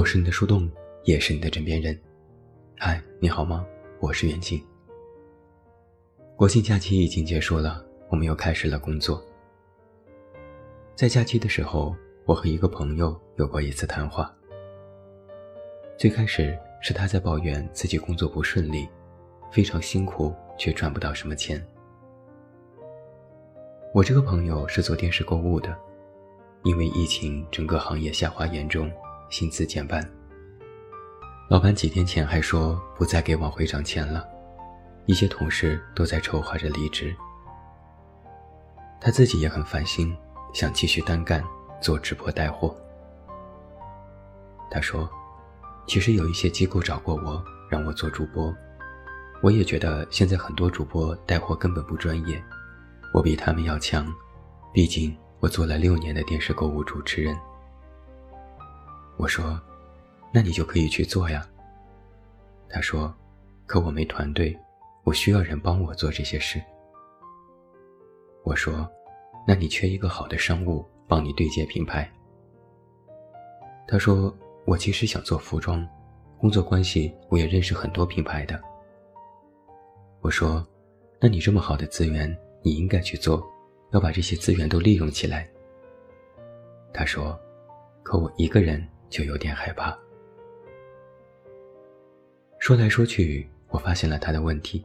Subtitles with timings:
[0.00, 0.66] 我是你的树洞，
[1.04, 1.94] 也是你的枕边人。
[2.78, 3.66] 嗨，你好吗？
[3.98, 4.58] 我是袁静。
[6.36, 9.22] 国庆假期已经结束了，我们又开始了工作。
[10.94, 11.94] 在假期的时候，
[12.24, 14.34] 我和一个朋友有过一次谈话。
[15.98, 18.88] 最开始是他在抱怨自己工作不顺利，
[19.52, 21.62] 非常辛苦却赚不到什么钱。
[23.92, 25.76] 我这个朋友是做电视购物的，
[26.62, 28.90] 因为疫情，整个行业下滑严重，
[29.30, 30.06] 薪资减半。
[31.48, 34.24] 老板几天前还说不再给往回涨钱了。
[35.06, 37.12] 一些同事都在筹划着离职，
[39.00, 40.16] 他自己也很烦心，
[40.52, 41.42] 想继续单干
[41.80, 42.76] 做直播带货。
[44.70, 45.10] 他说
[45.88, 48.54] ：“其实有一些机构找过我，让我做主播，
[49.42, 52.40] 我也觉得现在很多主播带货根本不专业，
[53.12, 54.06] 我比他们要强，
[54.72, 57.36] 毕竟我做了六年的电视购物主持人。”
[59.20, 59.60] 我说
[60.32, 61.46] ：“那你就可以去做呀。”
[62.70, 63.14] 他说
[63.66, 64.58] ：“可我没团队。”
[65.04, 66.58] 我需要人帮我做这些事。
[68.44, 68.88] 我说
[69.46, 72.10] ：“那你缺一个好的商务帮你对接品牌。”
[73.86, 74.34] 他说
[74.64, 75.86] ：“我其实想做服装，
[76.38, 78.58] 工作关系我也认识很多品牌的。”
[80.20, 80.66] 我说
[81.20, 83.46] ：“那你这么好的资源，你应该去做，
[83.92, 85.46] 要把这些资源都利用起来。”
[86.92, 87.38] 他说
[88.02, 89.94] ：“可我一个人就有点害怕。”
[92.58, 93.46] 说来说去。
[93.72, 94.84] 我发现了他的问题，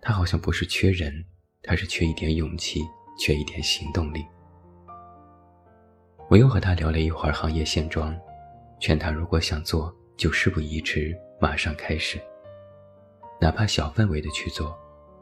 [0.00, 1.12] 他好像不是缺人，
[1.62, 2.80] 他是缺一点勇气，
[3.18, 4.24] 缺一点行动力。
[6.30, 8.18] 我又和他聊了一会儿行业现状，
[8.80, 12.18] 劝他如果想做，就事不宜迟，马上开始。
[13.38, 14.74] 哪怕小范围的去做，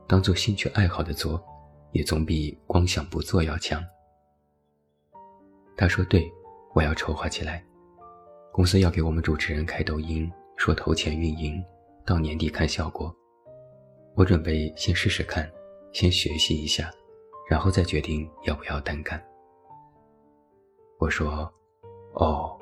[0.07, 1.45] 当做兴趣爱好的做，
[1.91, 3.85] 也总比光想不做要强。
[5.77, 6.33] 他说：“对，
[6.73, 7.65] 我要筹划起来，
[8.57, 11.63] 公司要给我们主持人开抖音，说投钱运营。”
[12.07, 13.15] 到年底看效果，
[14.15, 15.47] 我准备先试试看，
[15.93, 16.91] 先学习一下，
[17.51, 19.23] 然后再决定要不要单干。
[20.99, 21.53] 我说
[22.17, 22.59] ：“哦。”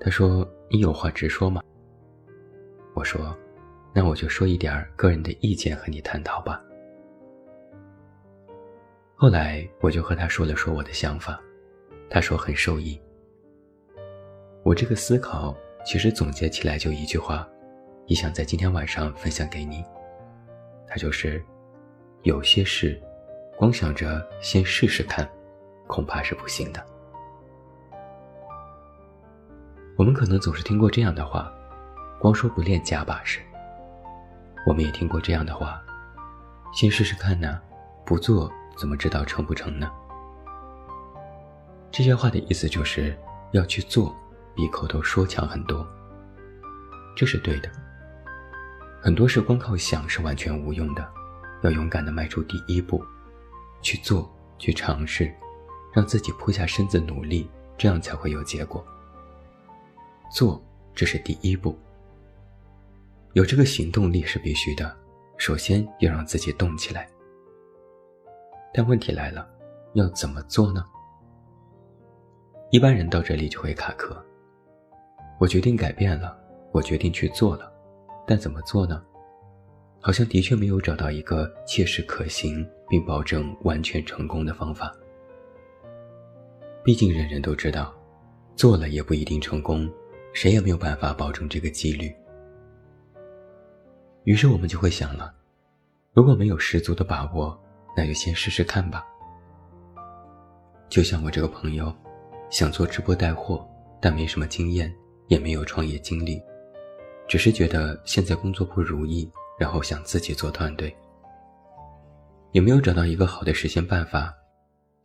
[0.00, 1.62] 他说：“你有话直说嘛。”
[2.94, 3.36] 我说
[3.94, 6.60] ：“那我就说一点个人的意见和你探讨吧。”
[9.14, 11.40] 后来我就和他说了说我的想法，
[12.10, 13.00] 他说很受益。
[14.62, 15.54] 我这个思考。
[15.82, 17.48] 其实总结起来就一句话，
[18.04, 19.82] 也想在今天晚上分享给你。
[20.86, 21.42] 它就是：
[22.22, 23.00] 有些事，
[23.56, 25.26] 光想着先试试看，
[25.86, 26.86] 恐怕是不行的。
[29.96, 31.50] 我们可能总是听过这样的话：
[32.20, 33.40] 光说不练假把式。
[34.66, 35.82] 我们也听过这样的话：
[36.74, 37.58] 先试试看呢，
[38.04, 39.90] 不做怎么知道成不成呢？
[41.90, 43.18] 这些话的意思就是
[43.52, 44.14] 要去做。
[44.60, 45.86] 比口头说强很多，
[47.16, 47.70] 这是对的。
[49.00, 51.10] 很多事光靠想是完全无用的，
[51.62, 53.02] 要勇敢的迈出第一步，
[53.80, 55.34] 去做，去尝试，
[55.94, 58.86] 让自己扑下身子努力，这样才会有结果。
[60.30, 60.62] 做，
[60.94, 61.74] 这是第一步。
[63.32, 64.94] 有这个行动力是必须的，
[65.38, 67.08] 首先要让自己动起来。
[68.74, 69.48] 但问题来了，
[69.94, 70.84] 要怎么做呢？
[72.70, 74.22] 一般人到这里就会卡壳。
[75.40, 76.38] 我决定改变了，
[76.70, 77.72] 我决定去做了，
[78.26, 79.02] 但怎么做呢？
[79.98, 84.94] 好像的确没有找到一个切实可行并保证完全成功的方法。
[86.84, 87.90] 毕竟人人都知道，
[88.54, 89.90] 做了也不一定成功，
[90.34, 92.14] 谁也没有办法保证这个几率。
[94.24, 95.32] 于是我们就会想了，
[96.12, 97.58] 如果没有十足的把握，
[97.96, 99.06] 那就先试试看吧。
[100.90, 101.90] 就像我这个朋友，
[102.50, 103.66] 想做直播带货，
[104.02, 104.94] 但没什么经验。
[105.30, 106.42] 也没有创业经历，
[107.28, 110.92] 只是觉得现在工作不如意，然后想自己做团队，
[112.50, 114.34] 也没有找到一个好的实现办法，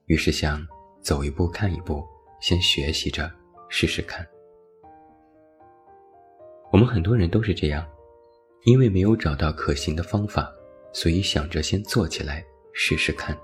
[0.08, 0.66] 于是想
[1.00, 2.04] 走一步看一步，
[2.40, 3.32] 先学习着
[3.70, 4.28] 试试看。
[6.72, 7.88] 我们很多人都是这样，
[8.64, 10.52] 因为没有找到可行的方法，
[10.92, 12.44] 所以想着先做起来
[12.74, 13.38] 试试看。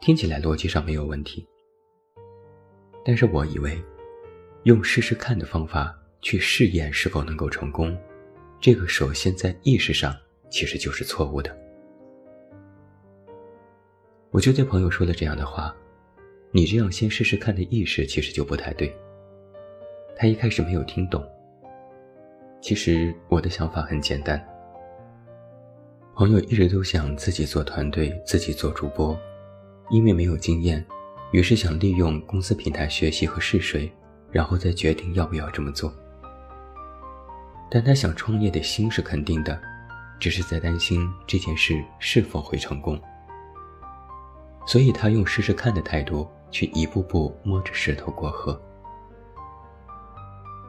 [0.00, 1.44] 听起来逻辑上没有问题，
[3.04, 3.76] 但是我以为。
[4.64, 7.96] 用试试看的方法去试验是否能够成功，
[8.60, 10.16] 这个首先在意识上
[10.48, 11.56] 其实就是错误的。
[14.30, 15.74] 我就对朋友说了这样的话
[16.52, 18.94] ：“你这样先试试看的意识其实就不太对。”
[20.16, 21.26] 他一开始没有听懂。
[22.60, 24.40] 其实我的想法很简单。
[26.14, 29.18] 朋友一直都想自己做团队，自己做主播，
[29.90, 30.84] 因为没有经验，
[31.32, 33.90] 于是想利用公司平台学习和试水。
[34.32, 35.92] 然后再决定要不要这么做。
[37.70, 39.60] 但他想创业的心是肯定的，
[40.18, 43.00] 只是在担心这件事是否会成功。
[44.66, 48.60] 所以他用试试看的态度去一步步摸着石头过河。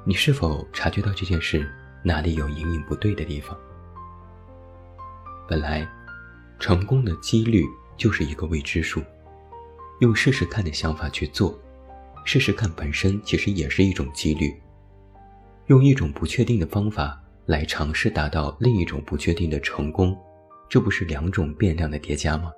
[0.06, 1.70] 你是否察觉到这件事
[2.04, 3.58] 哪里有隐隐不对的地方？
[5.48, 5.88] 本来，
[6.60, 7.64] 成功的几率
[7.96, 9.02] 就是一个未知数。
[10.00, 11.58] 用试试看的想法去做，
[12.24, 14.54] 试试看本身其实也是一种几率。
[15.68, 20.18] 用一种不确定的方法来尝试达到另一种不确定的成功，
[20.70, 22.52] 这不是两种变量的叠加吗？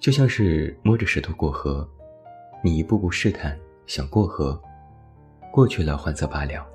[0.00, 1.88] 就像是摸着石头过河，
[2.62, 4.60] 你一步步试探想过河，
[5.52, 6.66] 过去了换则罢了，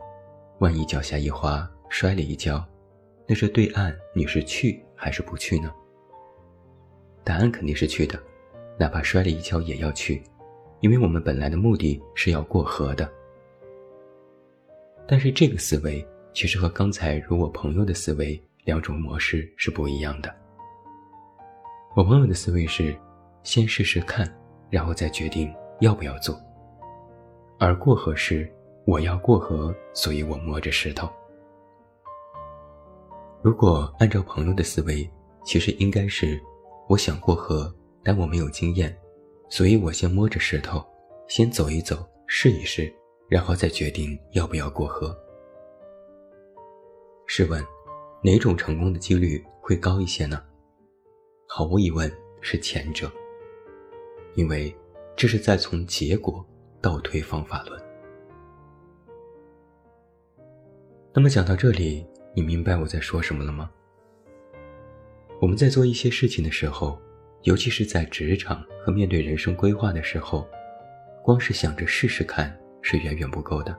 [0.59, 2.65] 万一脚下一滑摔了一跤，
[3.27, 5.71] 那这对岸你是去还是不去呢？
[7.23, 8.21] 答案肯定是去的。
[8.77, 10.21] 哪怕摔了一跤也要去，
[10.83, 13.09] 因为我们本来的目的是要过河的。
[15.07, 20.29] 但是这个思维其实和刚才如我朋友的思维两种模式是不一样的。
[21.95, 22.93] 我朋友的思维是
[23.43, 24.29] 先试试看，
[24.69, 25.49] 然后再决定
[25.79, 26.37] 要不要做。
[27.59, 28.51] 而过河是
[28.85, 31.09] 我要过河，所以我摸着石头。
[33.41, 35.09] 如果按照朋友的思维，
[35.45, 36.37] 其实应该是
[36.89, 37.73] 我想过河。
[38.05, 38.93] 但我没有经验，
[39.53, 40.83] 所以我先摸着石头，
[41.27, 42.91] 先走一走，试一试，
[43.29, 45.15] 然后再决定要不要过河。
[47.27, 47.63] 试问，
[48.23, 50.43] 哪种成功的几率会高一些呢？
[51.47, 52.11] 毫无疑问
[52.41, 53.11] 是前者，
[54.33, 54.75] 因为
[55.15, 56.43] 这是在从结果
[56.81, 57.79] 倒推方法论。
[61.13, 62.03] 那么讲到这里，
[62.35, 63.69] 你明白我在说什么了吗？
[65.39, 66.99] 我们在做一些事情的时候。
[67.43, 70.47] 尤其是在职场和面对人生规划的时候，
[71.21, 73.77] 光是想着试试看是远远不够的。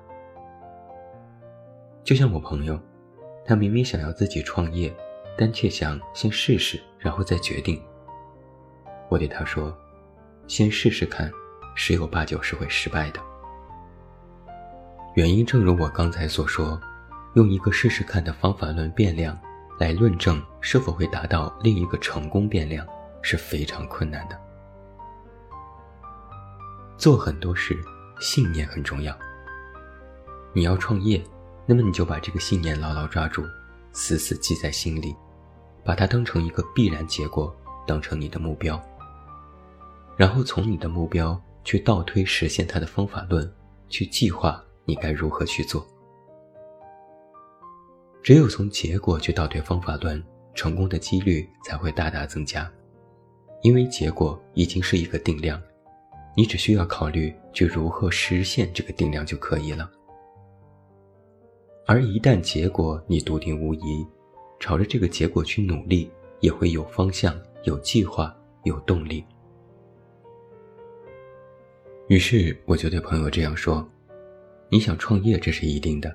[2.02, 2.78] 就像我朋友，
[3.46, 4.94] 他明明想要自己创业，
[5.36, 7.80] 但却想先试试，然后再决定。
[9.08, 9.74] 我对他说
[10.46, 11.32] ：“先试试看，
[11.74, 13.20] 十有八九是会失败的。”
[15.16, 16.78] 原因正如我刚才所说，
[17.34, 19.38] 用一个试试看的方法论变量
[19.78, 22.86] 来论证是否会达到另一个成功变量。
[23.24, 24.38] 是非常困难的。
[26.98, 27.74] 做很多事，
[28.20, 29.18] 信念很重要。
[30.52, 31.24] 你要创业，
[31.66, 33.42] 那么你就把这个信念牢牢抓住，
[33.92, 35.16] 死死记在心里，
[35.82, 37.54] 把它当成一个必然结果，
[37.86, 38.80] 当成你的目标。
[40.16, 43.50] 然后从你的目标去倒推实现它的方法论，
[43.88, 45.84] 去计划你该如何去做。
[48.22, 50.22] 只有从结果去倒推方法论，
[50.54, 52.70] 成功的几率才会大大增加。
[53.64, 55.58] 因为结果已经是一个定量，
[56.36, 59.90] 你只需要考虑去如何实现这个定量就可以了。
[61.86, 64.06] 而一旦结果你笃定无疑，
[64.60, 69.24] 朝着这个结果去努力，也会有方向、有计划、有动力。
[72.08, 73.86] 于是我就对朋友这样说
[74.68, 76.14] ：“你想创业，这是一定的，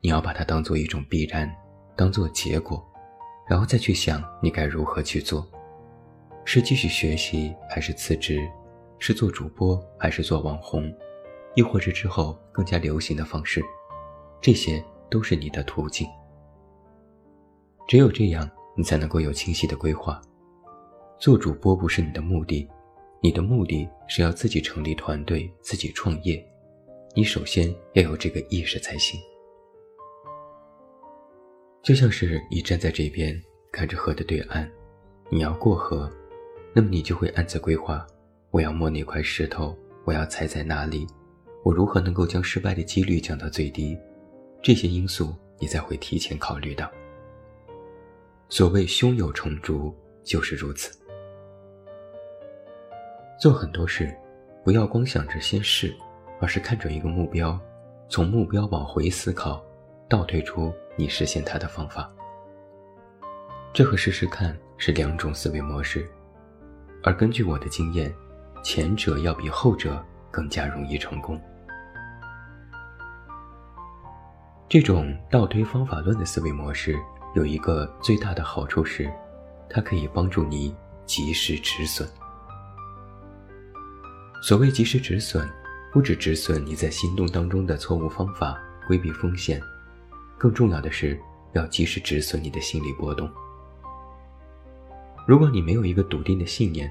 [0.00, 1.54] 你要把它当做一种必然，
[1.94, 2.82] 当做结果，
[3.46, 5.46] 然后再去想你该如何去做。”
[6.48, 8.38] 是继续学习还是辞职？
[9.00, 10.90] 是做主播还是做网红？
[11.56, 13.60] 亦或是之后更加流行的方式？
[14.40, 16.06] 这些都是你的途径。
[17.88, 20.22] 只有这样，你才能够有清晰的规划。
[21.18, 22.70] 做主播不是你的目的，
[23.20, 26.40] 你的目的是要自己成立团队、自己创业。
[27.16, 29.20] 你首先要有这个意识才行。
[31.82, 33.36] 就像是你站在这边
[33.72, 34.70] 看着河的对岸，
[35.28, 36.08] 你要过河。
[36.76, 38.06] 那么你就会暗自规划：
[38.50, 41.06] 我要摸哪块石头，我要踩在哪里，
[41.64, 43.98] 我如何能够将失败的几率降到最低？
[44.60, 46.92] 这些因素你才会提前考虑到。
[48.50, 49.90] 所谓胸有成竹，
[50.22, 50.94] 就是如此。
[53.40, 54.14] 做很多事，
[54.62, 55.96] 不要光想着先试，
[56.42, 57.58] 而是看准一个目标，
[58.10, 59.64] 从目标往回思考，
[60.10, 62.12] 倒推出你实现它的方法。
[63.72, 66.06] 这和试试看是两种思维模式。
[67.06, 68.12] 而根据我的经验，
[68.64, 71.40] 前者要比后者更加容易成功。
[74.68, 76.98] 这种倒推方法论的思维模式
[77.36, 79.08] 有一个最大的好处是，
[79.70, 82.08] 它可以帮助你及时止损。
[84.42, 85.48] 所谓及时止损，
[85.92, 89.62] 不止止损你在行动当中的错误方法，规避风险，
[90.36, 91.16] 更重要的是
[91.52, 93.30] 要及时止损你的心理波动。
[95.26, 96.88] 如果你没有一个笃定的信念，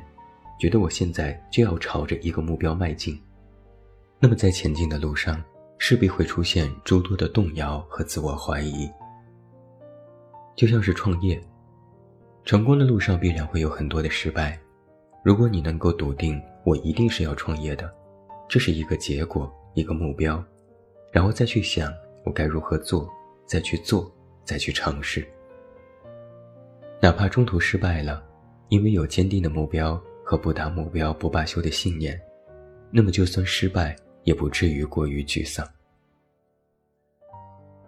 [0.60, 3.18] 觉得我现在就要朝着一个目标迈进，
[4.20, 5.42] 那么在前进的路上，
[5.78, 8.92] 势必会出现诸多的动摇和自我怀疑。
[10.54, 11.42] 就像是创业，
[12.44, 14.60] 成功的路上必然会有很多的失败。
[15.24, 17.90] 如果你能够笃定，我一定是要创业的，
[18.50, 20.44] 这是一个结果，一个目标，
[21.10, 21.90] 然后再去想
[22.26, 23.10] 我该如何做，
[23.46, 24.14] 再去做，
[24.44, 25.26] 再去尝试。
[27.02, 28.25] 哪怕中途失败了，
[28.70, 32.20] 因为有坚定的目标和不达目标不罢休的信念，
[32.92, 35.68] 那么就算失败，也不至于过于沮丧。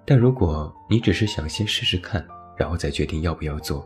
[0.05, 3.85] 但如果你只是想先试试看，然后再决定要不要做，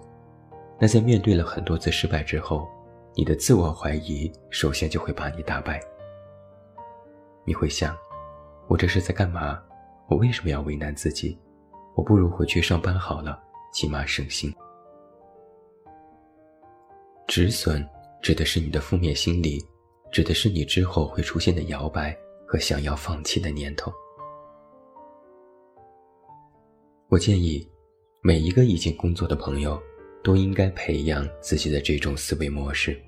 [0.79, 2.67] 那在面对了很多次失败之后，
[3.15, 5.81] 你的自我怀疑首先就会把你打败。
[7.45, 7.95] 你会想：
[8.67, 9.59] 我这是在干嘛？
[10.07, 11.39] 我为什么要为难自己？
[11.95, 13.41] 我不如回去上班好了，
[13.73, 14.53] 起码省心。
[17.31, 17.81] 止损
[18.21, 19.57] 指的是你的负面心理，
[20.11, 22.13] 指的是你之后会出现的摇摆
[22.45, 23.89] 和想要放弃的念头。
[27.07, 27.65] 我建议。
[28.21, 29.81] 每一个已经工作的朋友，
[30.21, 33.01] 都应该培养自己的这种思维模式。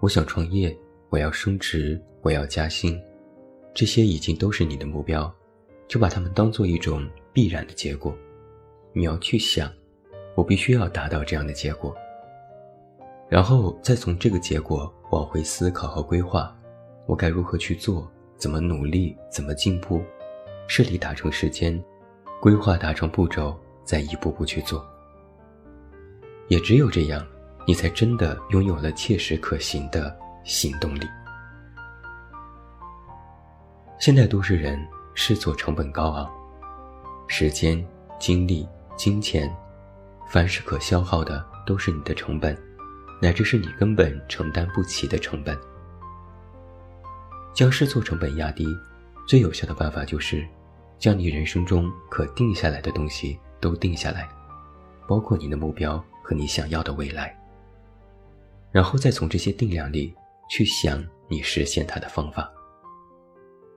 [0.00, 0.76] 我想创业，
[1.10, 3.00] 我要升职，我要加薪，
[3.72, 5.32] 这些已经都是你的目标，
[5.88, 8.14] 就把它们当做一种必然的结果。
[8.92, 9.72] 你要去想，
[10.34, 11.96] 我必须要达到这样的结果，
[13.32, 16.54] 然后再从这个结果往回思考和规划，
[17.06, 20.02] 我该如何去做，怎么努力，怎么进步，
[20.68, 21.82] 设立达成时间。
[22.42, 24.86] 规划达成步骤，再一步步去做。
[26.48, 27.26] 也只有这样，
[27.66, 31.08] 你才真的拥有了切实可行的行动力。
[33.98, 34.78] 现代都市人
[35.14, 36.30] 试错成本高昂，
[37.28, 37.82] 时间、
[38.18, 39.50] 精力、金钱，
[40.28, 42.54] 凡是可消耗的都是你的成本，
[43.22, 45.56] 乃至是你根本承担不起的成本。
[47.54, 48.66] 将试错成本压低，
[49.26, 50.46] 最有效的办法就是。
[50.98, 54.28] 将你人生中可定下来的东西都定下来，
[55.08, 57.36] 包括你的目标和你想要的未来。
[58.70, 60.14] 然后再从这些定量里
[60.48, 62.48] 去想你实现它的方法。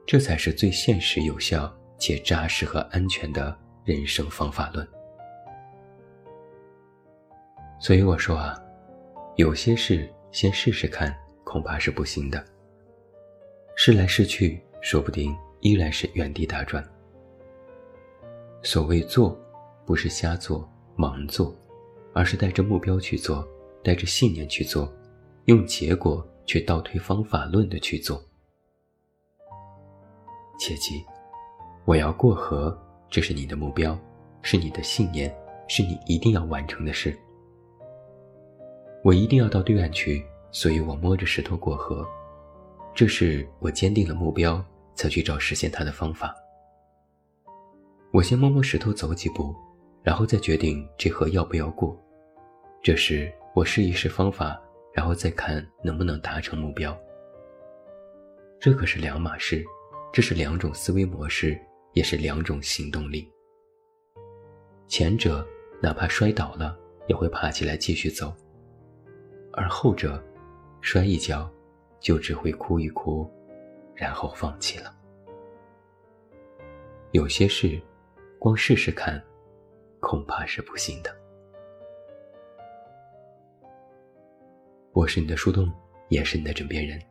[0.06, 4.88] 这才是最现实、有效且扎实和安全的人生方法论。
[7.80, 8.56] 所以我说啊，
[9.36, 11.14] 有些事先试试看，
[11.44, 12.44] 恐怕是不行的。
[13.76, 16.82] 试来试去，说不定依然是原地打转。
[18.64, 19.38] 所谓做，
[19.86, 21.54] 不是瞎做、盲做，
[22.14, 23.46] 而是带着目标去做，
[23.84, 24.90] 带着信念去做，
[25.46, 28.24] 用结果去倒推方法论的去做。
[30.58, 31.04] 切记，
[31.84, 32.76] 我要过河，
[33.10, 34.00] 这是你的目标，
[34.42, 35.36] 是你的信念，
[35.68, 37.14] 是你一定要完成的事。
[39.06, 42.04] 我一定要到对岸去，所以我摸着石头过河，
[42.96, 46.36] 这是我坚定了目标才去找实现它的方法。
[48.12, 49.56] 我先摸摸石头走几步，
[50.02, 51.96] 然后再决定这河要不要过。
[52.82, 54.60] 这时我试一试方法，
[54.92, 56.98] 然后再看能不能达成目标。
[58.60, 59.64] 这可是两码事，
[60.12, 61.56] 这是两种思维模式，
[61.94, 63.32] 也是两种行动力。
[64.88, 65.48] 前者
[65.80, 68.30] 哪怕摔倒了，也会爬起来继续走；
[69.56, 70.22] 而后者，
[70.82, 71.50] 摔一跤，
[72.00, 73.28] 就只会哭一哭，
[73.96, 74.94] 然后放弃了。
[77.12, 77.82] 有些事。
[78.38, 79.20] 光试试看，
[80.00, 81.10] 恐怕是不行的。
[84.92, 85.72] 我是你的树洞，
[86.10, 87.02] 也是你的枕边人。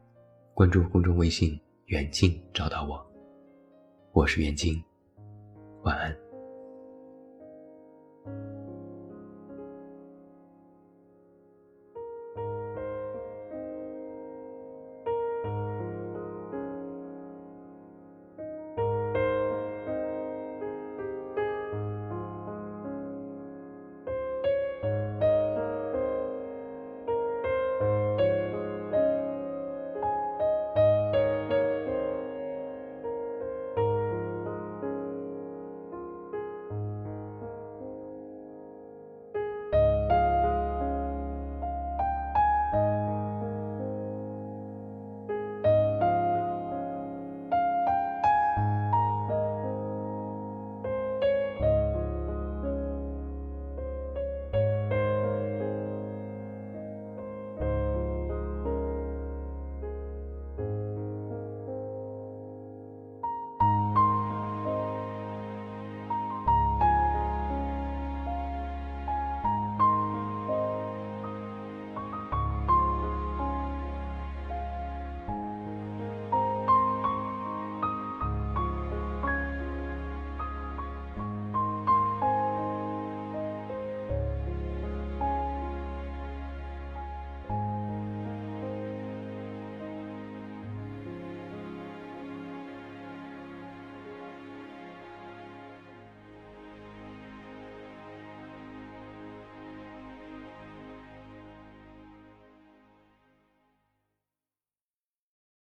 [0.53, 3.05] 关注公众微信“远近”，找到我。
[4.13, 4.81] 我是远近，
[5.83, 6.17] 晚安。